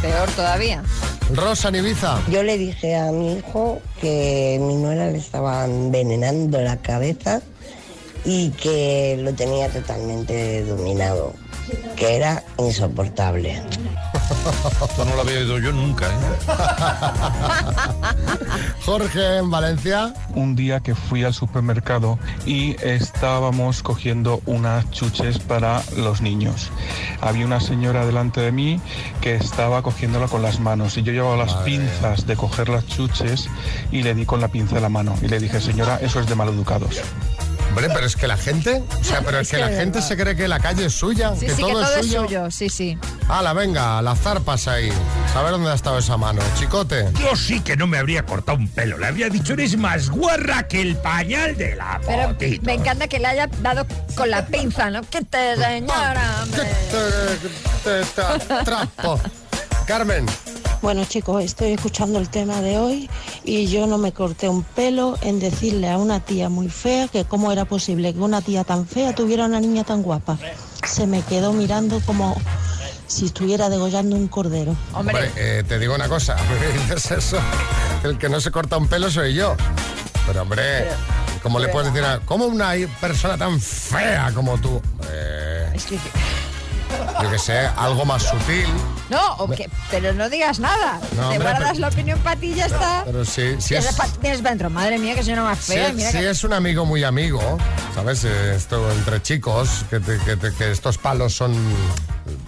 [0.00, 0.82] Peor todavía.
[1.32, 2.20] Rosa Nibiza.
[2.28, 7.40] Yo le dije a mi hijo que mi nuera le estaba envenenando la cabeza
[8.24, 11.32] y que lo tenía totalmente dominado,
[11.96, 13.62] que era insoportable.
[14.88, 16.10] Esto no lo había oído yo nunca, ¿eh?
[18.84, 20.14] Jorge, en Valencia.
[20.34, 26.70] Un día que fui al supermercado y estábamos cogiendo unas chuches para los niños.
[27.20, 28.80] Había una señora delante de mí
[29.20, 33.48] que estaba cogiéndola con las manos y yo llevaba las pinzas de coger las chuches
[33.90, 36.26] y le di con la pinza de la mano y le dije, señora, eso es
[36.26, 37.00] de maleducados.
[37.72, 40.36] Hombre, pero es que la gente, o sea, pero es, que, la gente se cree
[40.36, 42.22] que la calle es suya, Sí, que, sí, todo que todo es es suyo.
[42.26, 42.50] suyo.
[42.50, 42.98] Sí, sí.
[43.30, 44.92] Hala, venga, las zarpas ahí.
[45.32, 47.08] Saber dónde ha estado esa mano, chicote.
[47.18, 48.98] Yo sí que no me habría cortado un pelo.
[48.98, 52.62] Le habría dicho, eres más guarra que el pañal de la Pero potito".
[52.66, 55.00] me encanta que le haya dado con la pinza, ¿no?
[55.02, 56.68] Que te señora, hombre.
[58.64, 59.18] Trapo.
[59.86, 60.26] Carmen.
[60.82, 63.08] Bueno chicos, estoy escuchando el tema de hoy
[63.44, 67.24] y yo no me corté un pelo en decirle a una tía muy fea que
[67.24, 70.38] cómo era posible que una tía tan fea tuviera una niña tan guapa.
[70.84, 72.36] Se me quedó mirando como
[73.06, 74.74] si estuviera degollando un cordero.
[74.92, 76.34] Hombre, eh, te digo una cosa,
[76.88, 77.38] dices eso,
[78.02, 79.54] el que no se corta un pelo soy yo.
[80.26, 80.88] Pero hombre,
[81.44, 82.18] ¿cómo le puedes decir a...
[82.20, 84.82] ¿Cómo una persona tan fea como tú?
[85.12, 85.98] Eh, Es que-
[87.22, 88.66] yo que sé, algo más sutil.
[89.10, 90.98] No, o que- pero no digas nada.
[91.16, 93.02] No, Te hombre, guardas pero- la opinión para ti y ya está.
[93.04, 94.18] Pero sí, sí Tienes es...
[94.20, 95.88] Tienes dentro, madre mía, que soy una más Si fea.
[95.88, 97.40] es, mira si que- es un amigo muy amigo,
[97.94, 98.24] ¿sabes?
[98.24, 101.52] Eh, Esto entre chicos, que, te- que te- que estos palos son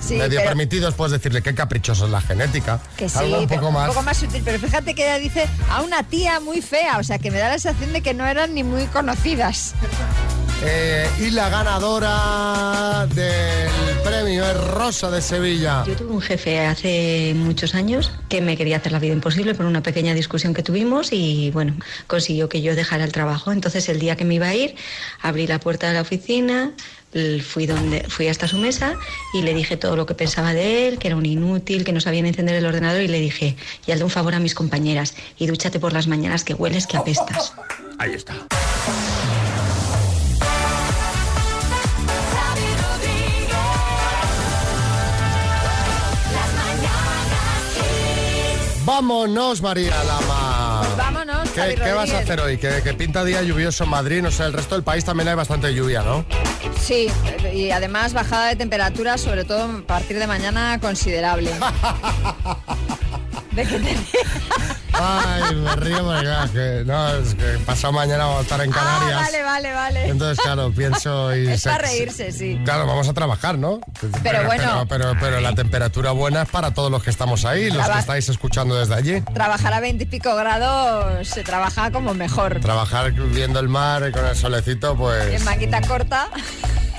[0.00, 2.78] Sí, medio pero- permitidos, puedes decirle qué caprichosa es la genética.
[2.96, 3.88] Que sí, Algo un poco más.
[3.88, 4.42] un poco más sutil.
[4.44, 7.48] Pero fíjate que ella dice a una tía muy fea, o sea que me da
[7.48, 9.74] la sensación de que no eran ni muy conocidas.
[10.66, 13.70] Eh, y la ganadora del
[14.02, 15.84] premio es Rosa de Sevilla.
[15.86, 19.66] Yo tuve un jefe hace muchos años que me quería hacer la vida imposible por
[19.66, 23.52] una pequeña discusión que tuvimos y bueno, consiguió que yo dejara el trabajo.
[23.52, 24.74] Entonces el día que me iba a ir,
[25.20, 26.72] abrí la puerta de la oficina,
[27.42, 28.94] fui donde fui hasta su mesa
[29.34, 32.00] y le dije todo lo que pensaba de él, que era un inútil, que no
[32.00, 35.46] sabía encender el ordenador y le dije, y hazle un favor a mis compañeras y
[35.46, 37.54] dúchate por las mañanas que hueles que apestas.
[37.98, 38.34] Ahí está.
[48.84, 50.82] Vámonos, María Lama.
[50.96, 52.58] Vámonos, ¿Qué, vas a hacer hoy?
[52.58, 55.34] Que, que pinta día lluvioso en Madrid, no sé, el resto del país también hay
[55.34, 56.24] bastante lluvia, ¿no?
[56.78, 57.08] Sí,
[57.52, 61.50] y además bajada de temperatura, sobre todo a partir de mañana, considerable.
[63.54, 63.96] ¿De qué te
[64.96, 68.70] Ay, me río porque claro, que, no, es que pasado mañana vamos a estar en
[68.70, 69.18] Canarias.
[69.18, 70.08] Ah, vale, vale, vale.
[70.08, 71.48] Entonces, claro, pienso y...
[71.48, 72.60] Es se- para reírse, sí.
[72.64, 73.80] Claro, vamos a trabajar, ¿no?
[74.22, 74.86] Pero, bueno.
[74.88, 78.28] Pero, pero, la temperatura buena es para todos los que estamos ahí, los que estáis
[78.28, 79.20] escuchando desde allí.
[79.34, 82.60] Trabajar a 20 y pico grados se trabaja como mejor.
[82.60, 85.44] Trabajar viendo el mar y con el solecito, En pues...
[85.44, 86.28] maquita corta.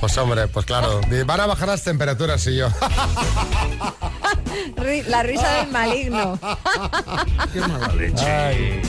[0.01, 0.99] Pues hombre, pues claro.
[1.25, 2.67] Van a bajar las temperaturas y yo.
[5.07, 6.39] La risa del maligno.
[7.53, 8.25] Qué mala leche.
[8.25, 8.81] Ay,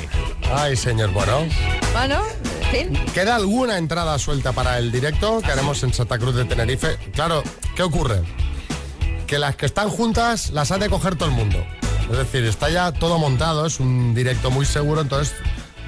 [0.53, 1.46] ay, señor, bueno.
[1.92, 2.22] Bueno.
[3.14, 6.99] ¿Queda alguna entrada suelta para el directo que haremos en Santa Cruz de Tenerife?
[7.12, 7.42] Claro,
[7.75, 8.22] ¿qué ocurre?
[9.27, 11.64] Que las que están juntas las ha de coger todo el mundo.
[12.11, 15.35] Es decir, está ya todo montado, es un directo muy seguro, entonces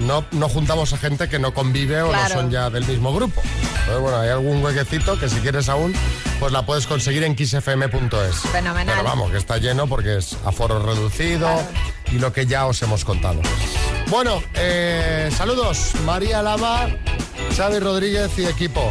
[0.00, 2.34] no, no juntamos a gente que no convive o Claro.
[2.34, 3.40] no son ya del mismo grupo.
[3.42, 5.94] Entonces, bueno, hay algún huequecito que si quieres aún,
[6.40, 8.36] pues la puedes conseguir en xfm.es.
[8.52, 8.94] Fenomenal.
[8.96, 11.48] Pero vamos, que está lleno porque es aforo reducido
[12.12, 13.40] y lo que ya os hemos contado.
[14.08, 16.88] Bueno, eh, saludos, María Lama,
[17.56, 18.90] Xavi Rodríguez y equipo.